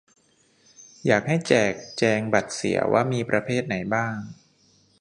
[1.05, 4.15] อยากให้แจกแจงบัตรเสีย ว่ามีประเภทไหนบ้าง